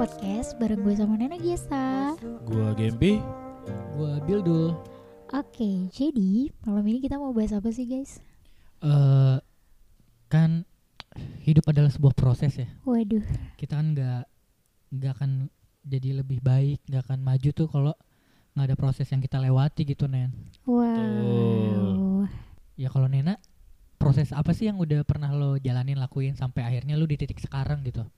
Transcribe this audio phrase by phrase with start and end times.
[0.00, 2.16] Podcast bareng gue sama Nena Giesa.
[2.48, 3.20] Gua Gempi.
[3.92, 4.72] Gua Bildul.
[5.28, 8.16] Oke, jadi malam ini kita mau bahas apa sih guys?
[8.80, 9.36] Eh
[10.32, 10.64] kan
[11.44, 12.64] hidup adalah sebuah proses ya.
[12.88, 13.20] Waduh,
[13.60, 14.24] Kita kan nggak
[14.88, 15.52] nggak akan
[15.84, 17.92] jadi lebih baik, nggak akan maju tuh kalau
[18.56, 20.32] nggak ada proses yang kita lewati gitu Nen.
[20.64, 22.24] wow.
[22.80, 23.36] Ya kalau Nena
[24.00, 27.84] proses apa sih yang udah pernah lo jalanin lakuin sampai akhirnya lo di titik sekarang
[27.84, 28.08] gitu?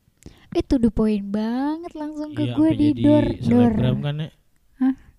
[0.53, 3.73] Itu the point banget langsung ke Iya, gue di dor dor.
[3.99, 4.31] kan ya.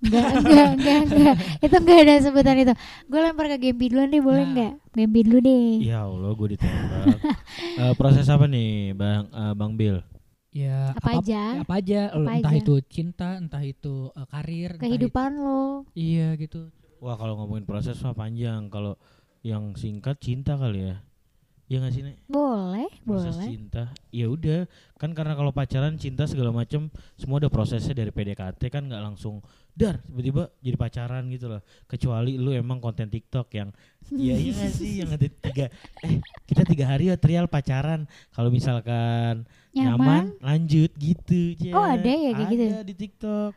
[0.04, 1.36] Enggak, enggak, enggak, enggak.
[1.60, 2.74] Itu enggak ada sebutan itu.
[3.08, 4.50] Gue lempar ke Gempi duluan deh, boleh Nah.
[4.52, 4.74] enggak?
[4.92, 5.68] Gempi dulu deh.
[5.82, 7.18] Ya Allah, gue ditembak.
[7.74, 9.98] Eh, proses apa nih, Bang eh, Bang Bill?
[10.52, 11.66] Ya Apa aja?
[11.66, 12.62] Apa aja, Apa entah aja?
[12.62, 15.88] itu cinta, entah itu eh, karir, entah Kehidupan lo.
[15.94, 16.70] iya gitu.
[17.00, 18.68] Wah, kalau ngomongin proses mah panjang.
[18.68, 19.00] Kalau
[19.42, 21.02] yang singkat cinta kali ya.
[21.74, 22.18] Iya gak sih, Nek?
[22.30, 23.50] Boleh, Proses boleh.
[23.50, 23.84] cinta.
[24.14, 24.70] Ya udah,
[25.02, 26.86] kan karena kalau pacaran, cinta segala macam
[27.18, 29.42] semua ada prosesnya dari PDKT kan nggak langsung
[29.74, 31.66] dar tiba-tiba jadi pacaran gitu loh.
[31.90, 33.74] Kecuali lu emang konten TikTok yang
[34.14, 35.66] Iya iya gak sih yang ada tiga
[36.06, 38.06] eh kita tiga hari ya trial pacaran
[38.38, 41.74] kalau misalkan nyaman, lanjut gitu aja.
[41.74, 42.66] Oh, ada ya kayak gitu?
[42.70, 43.54] Ada di TikTok.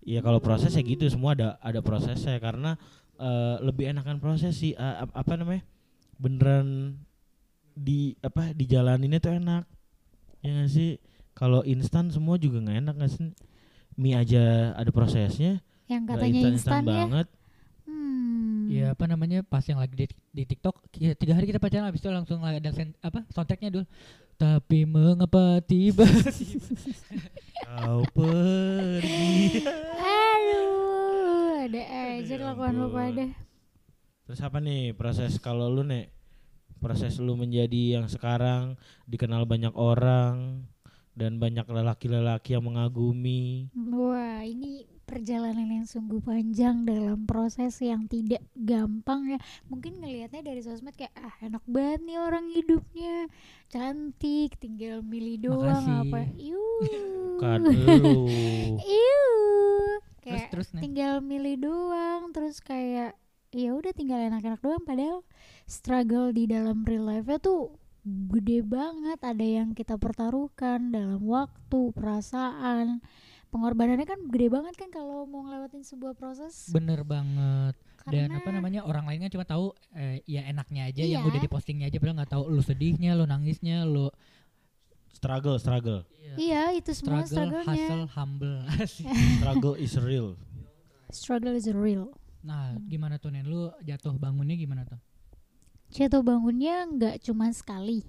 [0.00, 2.80] Iya kalau prosesnya gitu semua ada ada prosesnya karena
[3.20, 5.60] eh, lebih enakan proses sih ap- apa namanya
[6.16, 6.96] beneran
[7.80, 9.64] di apa dijalaninnya tuh enak
[10.40, 11.00] ya gak sih
[11.32, 13.32] kalau instan semua juga nggak enak gak sih
[13.96, 16.88] mie aja ada prosesnya Yang katanya instan ya.
[17.08, 17.28] banget
[17.82, 18.70] Hmm.
[18.70, 21.98] Ya apa namanya pas yang lagi di, di TikTok ya, tiga hari kita pacaran habis
[21.98, 23.86] itu langsung ada sen, apa soundtracknya dulu.
[24.38, 26.06] Tapi mengapa tiba
[27.66, 29.66] kau pergi
[30.00, 32.94] Aduh, ada aja Ya kelakuan lo ampun.
[32.94, 33.26] pada.
[34.24, 36.14] Terus apa nih proses kalau lu nek
[36.80, 40.64] proses lu menjadi yang sekarang dikenal banyak orang
[41.12, 43.68] dan banyak lelaki-lelaki yang mengagumi.
[43.76, 49.38] Wah, ini perjalanan yang sungguh panjang dalam proses yang tidak gampang ya.
[49.66, 53.26] Mungkin ngelihatnya dari sosmed kayak ah enak banget nih orang hidupnya.
[53.68, 56.08] Cantik, tinggal milih doang Makasih.
[56.08, 56.20] apa.
[56.38, 56.64] Iu.
[57.36, 58.30] Kan lu.
[58.78, 59.22] Iu.
[60.20, 60.80] terus Kayak terus nih.
[60.84, 63.16] tinggal milih doang terus kayak
[63.50, 65.26] ya udah tinggal enak-enak doang padahal
[65.66, 67.74] struggle di dalam real life tuh
[68.06, 73.02] gede banget ada yang kita pertaruhkan dalam waktu perasaan
[73.50, 77.74] pengorbanannya kan gede banget kan kalau mau ngelewatin sebuah proses Bener banget.
[78.08, 81.28] Dan karena apa namanya orang lain kan cuma tahu eh, ya enaknya aja yang Iya.
[81.28, 84.08] udah dipostingnya aja padahal nggak tahu lu sedihnya, lu nangisnya, lu
[85.12, 86.00] struggle, struggle.
[86.40, 88.64] iya itu semua struggle, hustle, humble.
[89.42, 90.38] Struggle is real.
[91.10, 93.44] struggle is real nah, gimana tuh Nen?
[93.44, 95.00] Lu jatuh bangunnya gimana tuh?
[95.90, 98.06] jatuh bangunnya nggak cuma sekali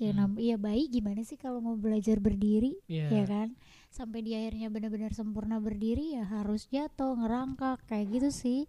[0.00, 0.16] ya Hmm.
[0.16, 3.12] nam ya baik gimana sih kalau mau belajar berdiri Iya.
[3.12, 3.48] ya kan
[3.90, 8.60] sampai di akhirnya benar-benar sempurna berdiri ya harus jatuh ngerangkak kayak gitu sih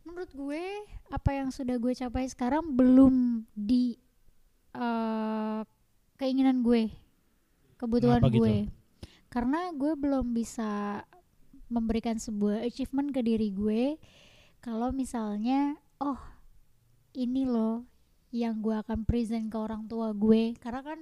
[0.00, 0.64] menurut gue
[1.10, 4.00] apa yang sudah gue capai sekarang belum di
[4.72, 5.60] eh,
[6.16, 6.88] keinginan gue
[7.76, 8.40] kebutuhan Kenapa gitu?
[8.40, 8.56] gue
[9.28, 11.04] karena gue belum bisa
[11.68, 14.00] memberikan sebuah achievement ke diri gue
[14.60, 16.20] kalau misalnya oh
[17.12, 17.84] ini loh
[18.30, 21.00] yang gue akan present ke orang tua gue karena kan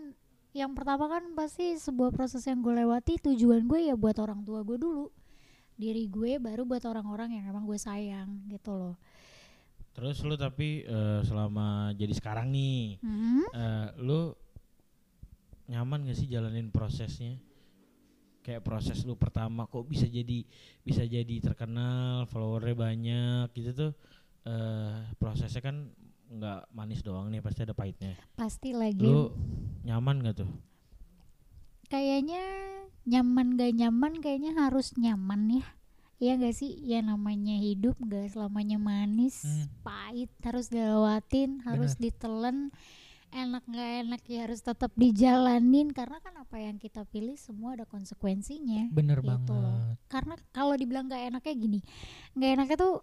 [0.57, 4.65] yang pertama kan pasti sebuah proses yang gue lewati tujuan gue ya buat orang tua
[4.65, 5.13] gue dulu
[5.77, 8.97] diri gue baru buat orang-orang yang emang gue sayang gitu loh
[9.93, 13.43] Terus lu tapi eh, selama jadi sekarang nih, Hmm?
[13.51, 14.31] eh, lu
[15.67, 17.35] nyaman gak sih jalanin prosesnya?
[18.41, 20.43] Kayak proses lu pertama kok bisa jadi
[20.81, 23.93] bisa jadi terkenal, followernya banyak gitu tuh.
[24.43, 25.93] eh prosesnya kan
[26.29, 28.17] nggak manis doang nih, pasti ada pahitnya.
[28.33, 29.29] pasti lagi Lu
[29.83, 30.51] nyaman gak tuh?
[31.89, 32.41] kayaknya
[33.05, 35.67] nyaman gak nyaman kayaknya harus nyaman ya
[36.19, 39.71] Iya gak sih ya namanya hidup gak selamanya manis Hmm.
[39.81, 42.75] pahit harus dilewatin harus ditelan
[43.31, 47.85] enak gak enak ya harus tetap dijalanin karena kan apa yang kita pilih semua ada
[47.85, 49.53] konsekuensinya Bener Gitu banget.
[49.55, 49.95] loh.
[50.07, 51.79] karena kalau dibilang gak enaknya gini
[52.33, 52.95] gak enaknya tuh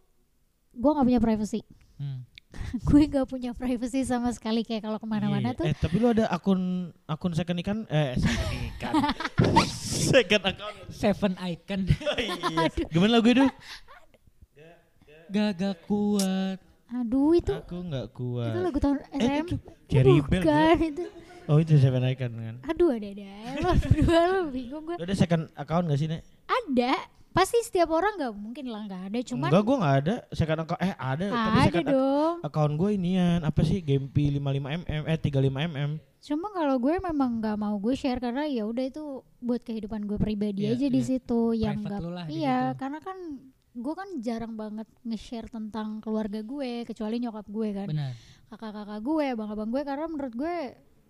[0.71, 1.61] gue nggak punya privacy
[1.95, 2.27] Hmm.
[2.85, 5.57] gue nggak punya privacy sama sekali kayak kalau ke mana-mana Iya.
[5.57, 6.59] tuh Eh tapi lu ada akun
[7.05, 8.93] akun second ikan eh second ikan.
[10.05, 10.75] second account.
[10.89, 12.67] Seven icon Oh, iya.
[12.85, 13.45] Gimana lagu itu?
[15.27, 16.59] gagak kuat.
[16.87, 18.53] aduh itu Aku nggak itu kuat.
[18.55, 19.45] lagu tahun Eh, SM
[19.85, 20.41] itu Cherry Bell.
[20.41, 21.03] bukan itu.
[21.45, 22.55] Oh itu seven icon kan.
[22.65, 23.29] aduh ada ada.
[23.61, 26.21] Lo berdua lo bingung gue Lu ada second account gak sih Nek?
[26.43, 26.93] ada.
[27.29, 29.19] Pasti setiap orang nggak mungkin lah nggak ada.
[29.21, 30.15] Cuman Enggak gue gak ada.
[30.31, 32.35] Second account Eh ada tapi ada second dong.
[32.41, 33.39] account gue inian.
[33.41, 35.91] Apa sih Gempi 55mm Eh 35mm
[36.25, 39.03] Cuma kalau gue memang nggak mau gue share karena ya udah itu
[39.37, 41.05] buat kehidupan gue pribadi Iya, aja di iya.
[41.05, 41.41] situ.
[41.53, 42.79] Yang lah di iya situ.
[42.81, 43.17] karena kan
[43.75, 47.85] gue kan jarang banget nge-share tentang keluarga gue kecuali nyokap gue kan.
[47.85, 48.11] Benar
[48.55, 50.57] kakak-kakak gue abang-abang gue karena menurut gue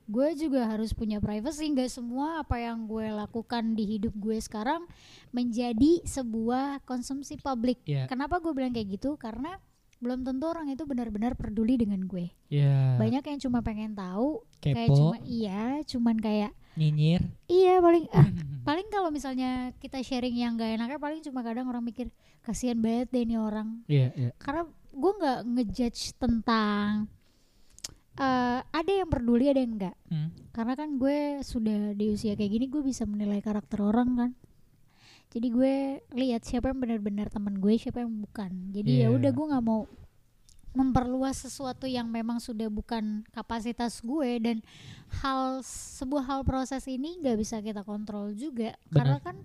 [0.05, 1.69] gue juga harus punya privacy.
[1.69, 4.85] Nggak semua apa yang gue lakukan di hidup gue sekarang
[5.33, 7.81] menjadi sebuah konsumsi publik.
[7.85, 8.09] Iya.
[8.09, 9.17] kenapa gue bilang kayak gitu?
[9.17, 9.57] Karena
[9.97, 12.29] belum tentu orang itu benar-benar peduli dengan gue.
[12.51, 14.93] Ya banyak yang cuma pengen tahu kayak kepo.
[14.93, 17.23] cuma iya cuman kayak nyinyir.
[17.47, 18.29] Iya paling ah,
[18.67, 22.11] paling kalau misalnya kita sharing yang gak enaknya paling cuma kadang orang mikir
[22.43, 23.81] kasihan banget deh nih orang.
[23.87, 24.31] Iya iya.
[24.37, 27.11] Karena gue nggak ngejudge tentang
[28.15, 29.95] eh ada yang peduli ada yang enggak.
[30.07, 30.29] Hmm.
[30.55, 34.31] karena kan gue sudah di usia kayak gini gue bisa menilai karakter orang kan.
[35.35, 35.73] Jadi gue
[36.15, 38.71] lihat siapa yang benar-benar teman gue siapa yang bukan.
[38.71, 39.19] Jadi ya Iya.
[39.19, 39.83] udah gue nggak mau
[40.71, 44.57] memperluas sesuatu yang memang sudah bukan kapasitas gue dan
[45.19, 48.79] hal sebuah hal proses ini nggak bisa kita kontrol juga.
[48.87, 49.35] Karena kan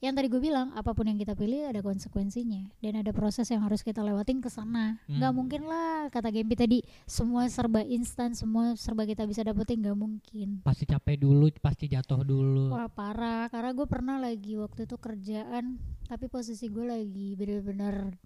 [0.00, 3.60] yang tadi gue bilang apa pun yang kita pilih ada konsekuensinya dan ada proses yang
[3.60, 5.36] harus kita lewatin ke sana nggak Hmm.
[5.36, 10.48] mungkin lah kata Gempi tadi semua serba instan semua serba kita bisa dapetin nggak mungkin
[10.60, 15.76] pasti capek dulu pasti jatuh dulu Wah parah, karena gue pernah lagi waktu itu kerjaan,
[16.06, 18.16] tapi posisi gue lagi bener-bener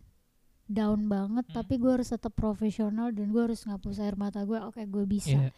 [0.65, 1.55] down banget, Hmm.
[1.55, 4.57] tapi gue harus tetap profesional dan gue harus ngapus air mata gue.
[4.59, 5.37] Oke, gue bisa.
[5.37, 5.51] Iya.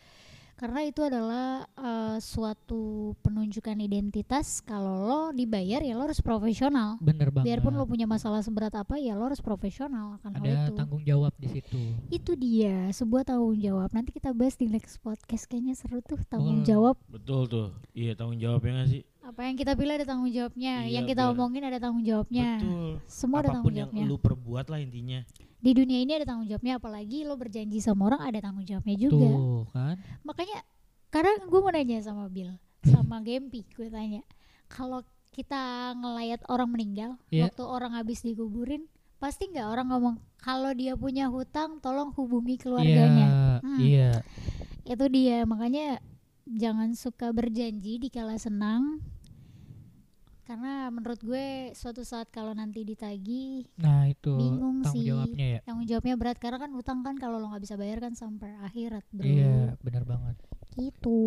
[0.56, 2.80] Karena itu adalah eh, suatu
[3.20, 4.58] penunjukan identitas.
[4.58, 6.96] Kalau lo dibayar ya lo harus profesional.
[6.98, 10.52] bener banget Biarpun lo punya masalah seberat apa ya lo harus profesional akan hal ada
[10.64, 10.72] itu.
[10.74, 11.76] tanggung jawab di situ
[12.08, 13.92] Itu dia sebuah tanggung jawab.
[13.92, 16.66] Nanti kita bahas di next podcast kayaknya seru tuh tanggung Boleh.
[16.66, 16.96] jawab.
[17.06, 17.68] Betul tuh.
[17.92, 19.02] Iya tanggung jawabnya gak sih?
[19.20, 22.48] Apa yang kita pilih ada tanggung jawabnya, Iya, yang kita biar- omongin ada tanggung jawabnya.
[22.56, 22.90] Betul.
[23.04, 24.04] Semua ada Apa pun tanggung yang jawabnya.
[24.06, 25.20] lu perbuat lah intinya.
[25.66, 29.18] Di dunia ini ada tanggung jawabnya, apalagi lo berjanji sama orang ada tanggung jawabnya juga.
[29.34, 30.62] tuh kan Makanya
[31.10, 32.54] kadang gue mau nanya sama Bill,
[32.86, 34.22] sama Gempi, gue tanya,
[34.70, 35.02] kalau
[35.34, 37.50] kita ngelayat orang meninggal, Iya.
[37.50, 38.86] waktu orang habis dikuburin,
[39.18, 43.26] pasti nggak orang ngomong kalau dia punya hutang, tolong hubungi keluarganya.
[43.26, 43.78] iya Hmm.
[43.82, 44.10] iya
[44.86, 45.98] Itu dia, makanya
[46.46, 49.02] jangan suka berjanji di kala senang.
[50.46, 55.10] Karena menurut gue suatu saat kalau nanti ditagi nah itu Bingung tanggung sih.
[55.10, 55.60] jawabnya ya.
[55.66, 59.02] Tanggung jawabnya berat karena kan utang kan kalau lo nggak bisa bayar kan sampai akhirat
[59.10, 59.26] bro.
[59.26, 60.38] Iya benar banget.
[60.78, 61.18] Gitu.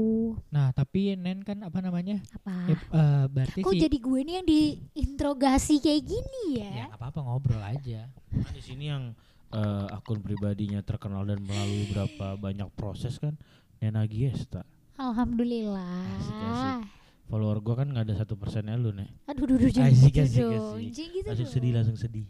[0.56, 2.24] Nah tapi nen kan apa namanya?
[2.32, 2.72] Apa?
[2.72, 6.72] Eh, eh, berarti kok sih jadi gue nih yang diinterogasi kayak gini ya?
[6.72, 8.08] Ya, nggak apa-apa ngobrol aja.
[8.32, 9.12] Kan di sini yang
[9.52, 13.36] eh, akun pribadinya terkenal dan melalui berapa banyak proses kan
[13.84, 14.64] Nena Giesta.
[15.00, 16.08] alhamdulillah.
[16.20, 16.99] Asik, asik.
[17.30, 19.06] Follower gua kan nggak ada satu persennya lu nih.
[19.30, 20.90] aduh duh, duh, jangan Asik, gitu asik, dong asik.
[20.90, 22.26] Jangan gitu Langsung sedih langsung sedih.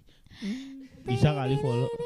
[1.08, 1.88] Bisa kali follow.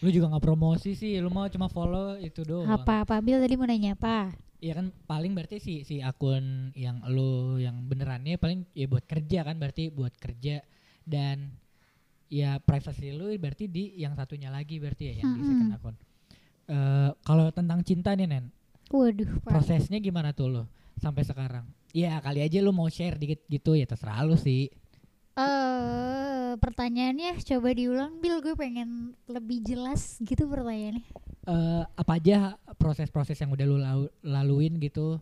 [0.00, 3.54] lu juga nggak promosi sih lu mau cuma follow itu doang apa apa Bil tadi
[3.60, 8.68] mau nanya apa Iya kan paling berarti si si akun yang lu yang benerannya paling
[8.76, 10.60] ya buat kerja kan berarti buat kerja
[11.08, 11.56] dan
[12.28, 15.96] ya privasi lu berarti di yang satunya lagi berarti ya yang di second akun.
[16.68, 18.52] Eh kalau tentang cinta nih Nen,
[18.92, 19.48] waduh Pak.
[19.48, 20.64] prosesnya gimana tuh lo
[21.00, 21.64] sampai sekarang?
[21.90, 24.68] Ya kali aja lu mau share dikit gitu ya terserah lu sih.
[25.34, 31.06] eh pertanyaannya coba diulang Bil gue pengen lebih jelas gitu pertanyaannya
[31.46, 35.16] Eh apa aja proses-proses yang udah lu lau- laluin gitu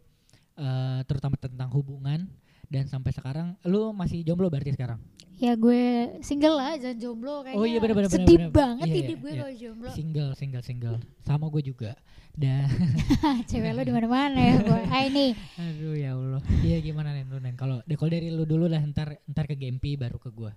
[0.56, 2.26] eh terutama tentang hubungan
[2.68, 5.00] dan sampai sekarang lu masih jomblo berarti sekarang?
[5.38, 5.82] ya gue
[6.18, 8.58] single lah jangan jomblo kayaknya Oh iya, bener, bener, sedih bener, bener.
[8.58, 9.38] banget Iya, hidup iya, gue iya.
[9.38, 10.96] kalau jomblo Single, single, single.
[11.22, 11.92] Sama gue juga.
[12.34, 12.66] Dan
[13.50, 16.42] cewek lo di mana mana ya gue ah ini aduh ya Allah.
[16.58, 17.38] Iya gimana nen lu?
[17.54, 20.50] Kalau kalau dari lu dulu lah ntar ntar ke Gempi baru ke gua.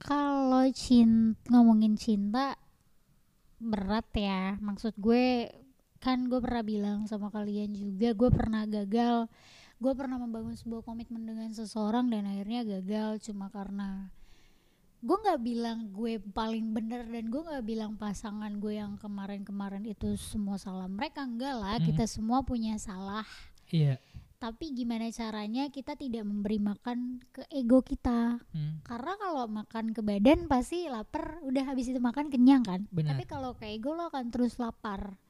[0.00, 2.56] kalau cinta ngomongin cinta
[3.56, 5.48] berat ya maksud gue
[5.96, 9.28] kan gue pernah bilang sama kalian juga gue pernah gagal
[9.84, 14.08] gue pernah membangun sebuah komitmen dengan seseorang dan akhirnya gagal cuma karena
[14.98, 20.16] gue nggak bilang gue paling bener dan gue nggak bilang pasangan gue yang kemarin-kemarin itu
[20.16, 21.84] semua salah mereka enggak lah Hmm.
[21.84, 23.28] kita semua punya salah
[23.68, 24.00] Iya.
[24.34, 28.80] tapi gimana caranya kita tidak memberi makan ke ego kita Hmm.
[28.80, 33.12] karena kalau makan ke badan pasti lapar udah habis itu makan kenyang kan Benar.
[33.12, 35.20] tapi kalau ke ego lo akan terus lapar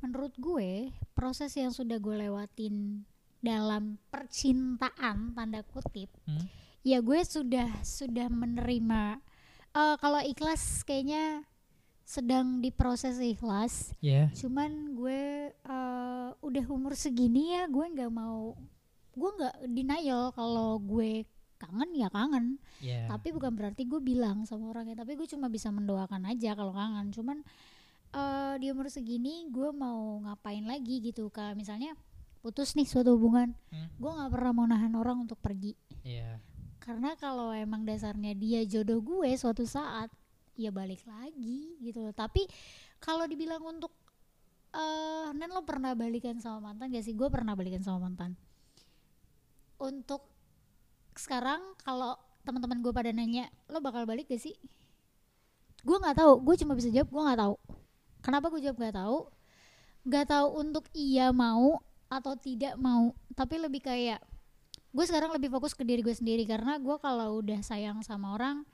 [0.00, 3.08] menurut gue proses yang sudah gue lewatin
[3.42, 6.46] dalam percintaan tanda kutip Hmm.
[6.80, 9.18] ya gue sudah sudah menerima
[9.72, 11.42] eh kalau ikhlas kayaknya
[12.02, 14.30] sedang diproses ikhlas Ya.
[14.32, 18.54] cuman gue eh, udah umur segini ya gue nggak mau
[19.12, 23.06] gue nggak denial kalau gue kangen ya kangen Ya.
[23.06, 27.10] tapi bukan berarti gue bilang sama orangnya tapi gue cuma bisa mendoakan aja kalau kangen
[27.10, 27.38] cuman
[28.12, 31.94] eh, di umur segini gue mau ngapain lagi gitu kalau misalnya
[32.42, 33.54] putus nih suatu hubungan.
[33.70, 33.88] Hmm.
[33.96, 35.78] gue nggak pernah mau nahan orang untuk pergi.
[36.02, 36.42] Iya.
[36.82, 40.10] karena kalau emang dasarnya dia jodoh gue suatu saat
[40.58, 42.10] ya balik lagi gitu loh.
[42.10, 42.42] Tapi
[42.98, 43.94] kalau dibilang untuk
[44.74, 47.14] eh Nen lo pernah balikan sama mantan gak sih?
[47.14, 48.34] Gue pernah balikan sama mantan.
[49.78, 50.26] Untuk
[51.14, 54.58] sekarang kalau teman-teman gue pada nanya lo bakal balik gak sih?
[55.82, 56.42] Gue nggak tahu.
[56.42, 57.54] Gue cuma bisa jawab gue nggak tahu.
[58.22, 59.18] Kenapa gue jawab nggak tahu?
[60.02, 61.78] Nggak tahu untuk iya mau
[62.12, 63.02] atau tidak mau
[63.32, 64.20] tapi lebih kayak
[64.88, 68.68] gue sekarang lebih fokus ke diri gue sendiri karena gue kalau udah sayang sama orang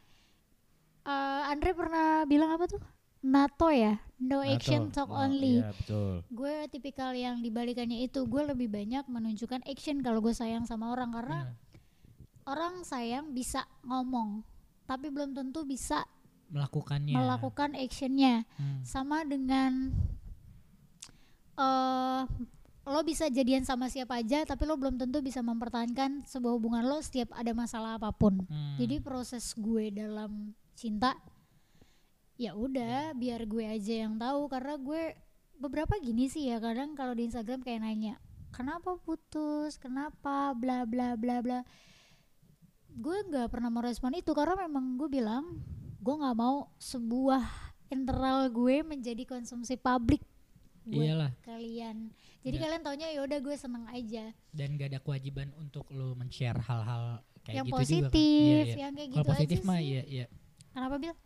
[1.04, 2.82] eh Andre pernah bilang apa tuh
[3.20, 6.12] NATO ya no action Atau- talk oh, only Iya betul.
[6.28, 11.10] gue tipikal yang dibalikannya itu gue lebih banyak menunjukkan action kalau gue sayang sama orang
[11.10, 11.54] karena Benar.
[12.48, 14.42] orang sayang bisa ngomong
[14.84, 16.02] tapi belum tentu bisa
[16.48, 17.12] Melakukannya.
[17.12, 18.82] melakukan actionnya Hmm.
[18.82, 19.94] sama dengan
[21.56, 22.22] eh
[22.88, 26.98] lo bisa jadian sama siapa aja tapi lo belum tentu bisa mempertahankan sebuah hubungan lo
[27.04, 28.40] setiap ada masalah apa pun.
[28.48, 28.76] Hmm.
[28.80, 31.14] jadi proses gue dalam cinta
[32.38, 34.48] ya udah biar gue aja yang tahu.
[34.48, 35.02] Karena gue
[35.58, 38.14] beberapa gini sih ya kadang kalau di Instagram kayak nanya
[38.54, 39.76] kenapa putus?
[39.76, 40.54] Kenapa?
[40.56, 41.60] Bla bla bla bla.
[42.88, 45.44] Gue nggak pernah mau respon itu karena memang gue bilang
[45.98, 47.42] gue nggak mau sebuah
[47.90, 50.22] internal gue menjadi konsumsi publik
[50.84, 51.32] buat Iyalah.
[51.40, 51.96] kalian
[52.38, 52.64] jadi Nggak.
[52.64, 57.18] kalian taunya ya udah gue seneng aja Dan gak ada kewajiban untuk lo men-share hal-hal
[57.42, 57.82] kayak yang gitu juga kan.
[57.82, 58.14] positif
[58.60, 58.76] Iya, iya.
[58.78, 60.26] yang kayak Kalau gitu positif aja mah sih iya iya.
[60.70, 61.16] kenapa bil Iya,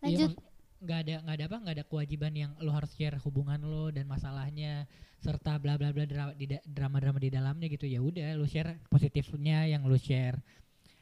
[0.00, 0.46] lanjut mak-
[0.78, 4.06] nggak ada nggak ada apa nggak ada kewajiban yang lo harus share hubungan lo dan
[4.06, 4.86] masalahnya
[5.18, 9.82] serta bla bla bla di drama-drama di dalamnya gitu ya udah lo share positifnya yang
[9.82, 10.38] lo share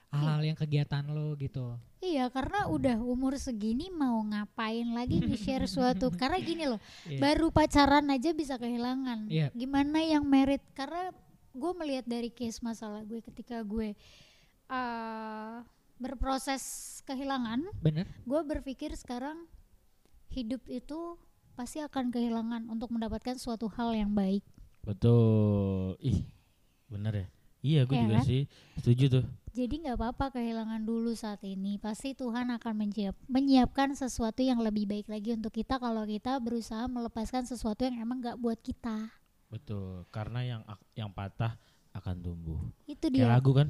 [0.09, 6.09] hal-hal yang kegiatan lo gitu Iya karena udah umur segini mau ngapain lagi nge-share suatu
[6.11, 7.19] karena gini loh Iya.
[7.19, 9.51] baru pacaran aja bisa kehilangan Iya.
[9.53, 11.11] gimana yang merit karena
[11.51, 13.99] gue melihat dari case masalah gue ketika gue
[14.69, 16.63] uh, berproses
[17.03, 19.49] kehilangan bener gue berpikir sekarang
[20.29, 21.17] hidup itu
[21.53, 24.45] pasti akan kehilangan untuk mendapatkan suatu hal yang baik
[24.87, 25.99] Betul.
[25.99, 26.23] Ih,
[26.87, 27.27] bener ya.
[27.59, 28.25] Iya, gue Iya juga kan?
[28.25, 28.43] sih
[28.79, 29.25] setuju tuh.
[29.57, 34.85] Jadi nggak apa-apa kehilangan dulu saat ini pasti Tuhan akan menyiap, menyiapkan sesuatu yang lebih
[34.85, 39.09] baik lagi untuk kita kalau kita berusaha melepaskan sesuatu yang emang nggak buat kita
[39.47, 40.05] Betul.
[40.11, 40.61] Karena yang
[40.93, 41.55] yang patah
[41.91, 42.61] akan tumbuh.
[42.85, 43.69] itu Kayak dia lagu kan?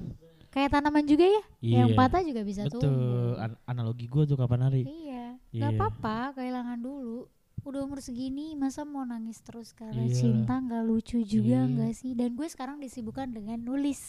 [0.49, 1.77] kayak tanaman juga ya Iya.
[1.79, 2.81] yang patah juga bisa Betul.
[2.83, 4.83] tumbuh An- analogi gue tuh kapan hari?
[4.83, 5.79] iya nggak Iya.
[5.79, 7.29] apa-apa kehilangan dulu
[7.63, 10.17] udah umur segini masa mau nangis terus karena Iya.
[10.17, 11.71] cinta nggak lucu juga Iya.
[11.71, 14.01] nggak sih dan gue sekarang disibukkan dengan nulis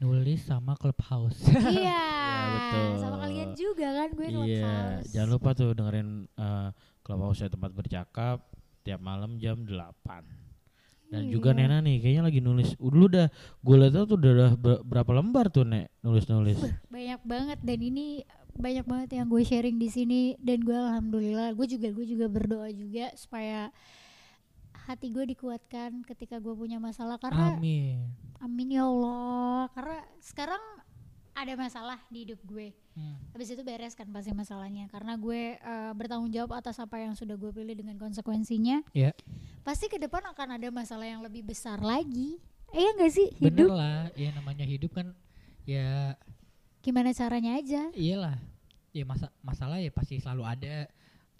[0.00, 2.00] nulis sama clubhouse iya
[2.56, 2.88] betul.
[2.98, 4.32] sama kalian juga kan gue Iya.
[4.32, 5.06] clubhouse.
[5.10, 6.68] Jangan lupa tuh dengerin uh,
[7.00, 8.38] Clubhouse tempat bercakap
[8.80, 9.68] tiap malam jam 8
[11.06, 11.58] Dan juga Iya.
[11.60, 12.72] Nena nih kayaknya lagi nulis.
[12.74, 13.26] Dulu udah
[13.58, 16.58] gue lihat tuh udah, udah ber- berapa lembar tuh Nek nulis-nulis.
[16.86, 21.66] banyak banget dan ini banyak banget yang gue sharing di sini dan gue alhamdulillah gue
[21.68, 23.68] juga gue juga berdoa juga supaya
[24.86, 28.00] hati gue dikuatkan ketika gue punya masalah karena amin.
[28.40, 29.68] Amin ya Allah.
[29.76, 30.62] Karena sekarang
[31.36, 32.72] ada masalah di hidup gue.
[32.90, 33.16] Hmm.
[33.32, 34.90] habis itu beres kan pasti masalahnya.
[34.90, 39.14] Karena gue eh, bertanggung jawab atas apa yang sudah gue pilih dengan konsekuensinya Iya.
[39.62, 42.40] pasti ke depan akan ada masalah yang lebih besar lagi.
[42.70, 44.00] Eh ya enggak sih bener hidup lah.
[44.18, 45.12] Ya namanya hidup kan
[45.64, 46.18] ya
[46.82, 47.88] gimana caranya aja?
[47.94, 48.36] Iyalah.
[48.90, 50.90] Ya masa masalah ya pasti selalu ada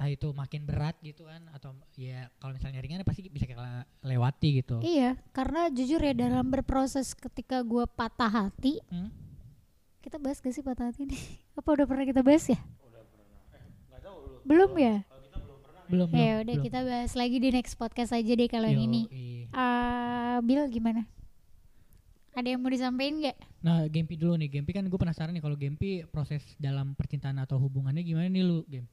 [0.01, 3.61] entah itu makin berat gitu kan atau ya kalau misalnya ringan ya pasti bisa kita
[4.01, 9.13] lewati gitu Iya, karena jujur ya dalam berproses ketika gue patah hati, Hmm?
[10.01, 11.21] kita bahas gak sih patah hati ini?
[11.55, 12.57] Apa udah pernah kita bahas ya?
[14.43, 15.05] Belum ya?
[15.91, 16.65] belum belum Ya udah belum.
[16.65, 19.03] kita bahas lagi di next podcast aja deh kalau yang ini.
[19.05, 19.53] Yoi.
[19.53, 21.05] Ah, Bill gimana?
[22.33, 23.37] Ada yang mau disampaikan nggak?
[23.61, 27.61] nah Gempi dulu nih Gempi kan gue penasaran nih kalau Gempi proses dalam percintaan atau
[27.61, 28.89] hubungannya gimana nih lu Gem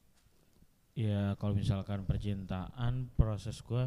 [0.97, 3.85] Ya kalau misalkan percintaan proses gue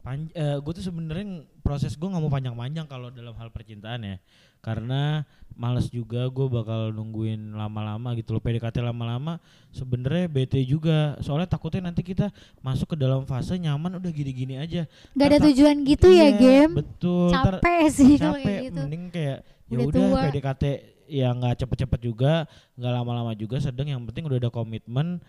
[0.00, 4.16] pan gue tuh sebenarnya proses gue nggak mau panjang-panjang kalau dalam hal percintaan ya
[4.60, 9.40] karena males juga gue bakal nungguin lama-lama gitu loh PDKT lama-lama
[9.72, 12.28] sebenarnya bete juga soalnya takutnya nanti kita
[12.60, 14.84] masuk ke dalam fase nyaman udah gini-gini aja
[15.16, 16.72] Gak ada tujuan gitu ya, Iya, game?
[16.80, 18.80] betul Capek sih kalau capek kayak gitu.
[18.84, 19.38] mending kayak
[19.68, 20.22] ya Udah.
[20.28, 20.64] PDKT
[21.10, 22.32] ya nggak cepet-cepet juga
[22.76, 25.20] nggak lama-lama juga sedang yang penting udah ada komitmen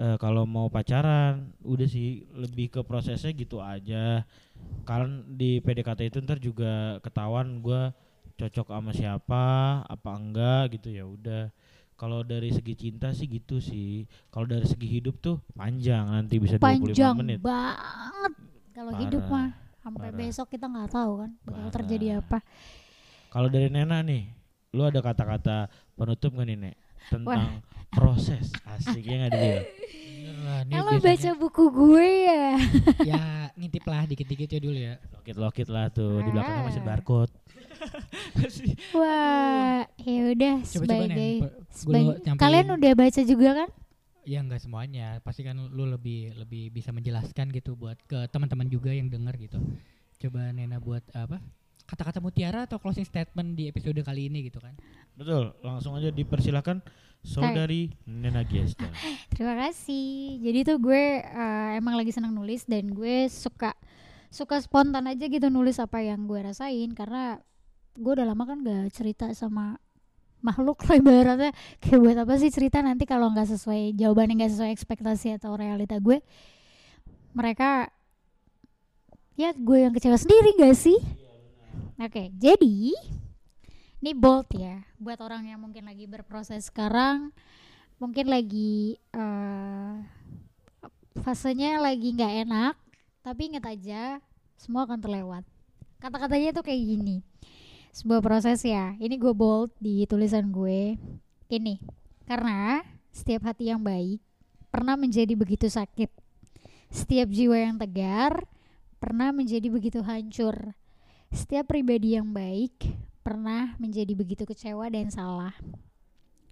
[0.00, 4.24] eh, kalau mau pacaran udah sih lebih ke prosesnya gitu aja
[4.88, 7.92] kalian di PDKT itu ntar juga ketahuan gua
[8.36, 9.44] cocok sama siapa
[9.84, 11.48] apa enggak gitu ya udah
[11.96, 14.04] kalau dari segi cinta sih gitu sih.
[14.28, 17.40] Kalau dari segi hidup tuh panjang nanti bisa 25 Panjang menit.
[17.40, 18.32] banget
[18.76, 19.48] kalau hidup mah
[19.80, 20.18] sampai parah.
[20.20, 21.72] besok kita nggak tahu kan bakal Parah.
[21.72, 22.38] terjadi apa.
[23.32, 24.28] Kalau dari Nena nih,
[24.76, 26.76] lu ada kata-kata penutup gak nih, Nek?
[27.08, 28.52] Tentang proses.
[28.64, 29.32] Asik ya nggak
[30.66, 32.48] ini Kalau baca buku gue ya.
[33.02, 33.22] ya
[33.54, 34.94] ngintip lah dikit-dikit ya dulu ya.
[35.14, 36.86] Lokit-lokit lah tuh di belakangnya masih Ah.
[36.86, 37.32] barcode.
[38.96, 41.32] Wah, ya udah sebagai,
[42.38, 43.68] kalian udah baca juga kan?
[44.26, 48.90] Ya nggak semuanya, pasti kan lu lebih lebih bisa menjelaskan gitu buat ke teman-teman juga
[48.90, 49.58] yang denger gitu.
[50.18, 51.38] Coba Nena buat apa?
[51.86, 54.74] Kata-kata mutiara atau closing statement di episode kali ini gitu kan?
[55.14, 56.82] Betul, langsung aja dipersilakan
[57.26, 58.86] saudari Nena Gesta.
[59.34, 60.38] Terima kasih.
[60.38, 63.74] Jadi tuh gue eh, emang lagi senang nulis dan gue suka
[64.30, 67.42] suka spontan aja gitu nulis apa yang gue rasain karena
[67.98, 69.82] gue udah lama kan gak cerita sama
[70.46, 71.50] makhluk lah ibaratnya.
[71.82, 75.98] Kayak buat apa sih cerita nanti kalau nggak sesuai jawabannya nggak sesuai ekspektasi atau realita
[75.98, 76.22] gue.
[77.34, 77.90] Mereka
[79.36, 80.96] ya gue yang kecewa sendiri gak sih?
[81.96, 82.92] Oke jadi
[84.04, 87.32] ini bold ya buat orang yang mungkin lagi berproses sekarang
[87.96, 89.94] mungkin lagi eh
[91.24, 92.74] fasenya lagi nggak enak
[93.26, 94.22] tapi ingat aja
[94.54, 95.44] semua akan terlewat.
[96.00, 97.26] Kata-katanya tuh kayak gini
[97.92, 98.92] sebuah proses ya.
[99.00, 100.94] Ini gue bold di tulisan gue.
[101.50, 101.74] Ini
[102.28, 104.20] karena setiap hati yang baik
[104.70, 106.12] pernah menjadi begitu sakit.
[106.92, 108.44] Setiap jiwa yang tegar
[109.00, 110.76] pernah menjadi begitu hancur.
[111.32, 112.86] Setiap pribadi yang baik
[113.26, 115.58] pernah menjadi begitu kecewa dan salah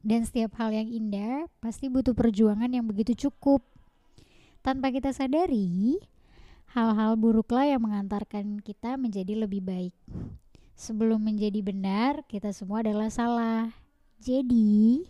[0.04, 3.64] dan setiap hal yang indah pasti butuh perjuangan yang begitu cukup.
[4.60, 5.96] Tanpa kita sadari,
[6.76, 9.96] hal-hal buruklah yang mengantarkan kita menjadi lebih baik.
[10.76, 13.72] Sebelum menjadi benar, kita semua adalah salah.
[14.20, 15.08] Jadi,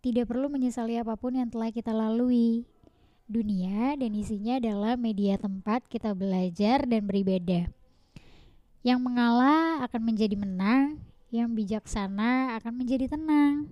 [0.00, 2.64] tidak perlu menyesali apa pun yang telah kita lalui.
[3.28, 7.68] Dunia dan isinya adalah media tempat kita belajar dan beribadah.
[8.82, 10.98] Yang mengalah akan menjadi menang,
[11.30, 13.70] yang bijaksana akan menjadi tenang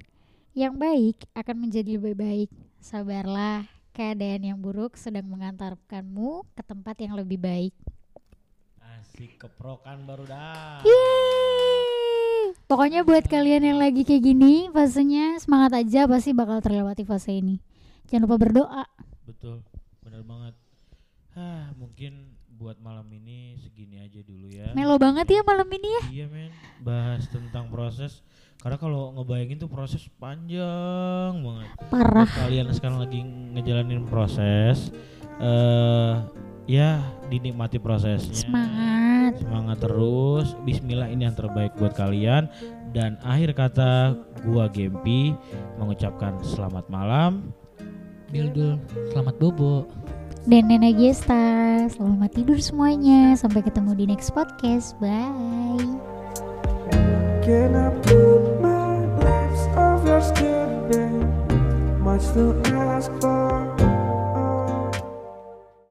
[0.51, 2.51] yang baik akan menjadi lebih baik.
[2.83, 7.75] Sabarlah, keadaan yang buruk sedang mengantarkanmu ke tempat yang lebih baik.
[8.99, 10.83] Asik keprokan baru dah.
[10.83, 12.57] Yeay!
[12.67, 17.63] Pokoknya buat kalian yang lagi kayak gini, fasenya semangat aja pasti bakal terlewati fase ini.
[18.11, 18.85] Jangan lupa berdoa.
[19.23, 19.63] Betul,
[20.03, 20.55] benar banget.
[21.39, 24.77] Hah, mungkin buat malam ini segini aja dulu ya.
[24.77, 26.03] Melo banget ya malam ini ya.
[26.13, 26.53] Iya men,
[26.85, 28.21] bahas tentang proses.
[28.61, 31.69] Karena kalau ngebayangin tuh proses panjang banget.
[31.89, 32.29] Parah.
[32.29, 34.93] Buat kalian sekarang lagi ngejalanin proses,
[35.41, 36.21] eh
[36.69, 37.01] ya
[37.33, 38.45] dinikmati prosesnya.
[38.45, 39.41] Semangat.
[39.41, 40.53] Semangat terus.
[40.69, 42.53] Bismillah ini yang terbaik buat kalian.
[42.93, 44.13] Dan akhir kata
[44.45, 45.33] gua Gempi
[45.81, 47.57] mengucapkan selamat malam.
[48.29, 48.77] Bildul,
[49.17, 49.89] selamat bobo.
[50.49, 53.35] Dan Nena Gesta, selamat tidur semuanya.
[53.39, 54.99] Sampai ketemu di next podcast.
[54.99, 55.79] Bye.